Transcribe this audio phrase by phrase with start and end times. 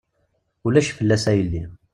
[0.65, 1.63] Ulac fell-as a yelli.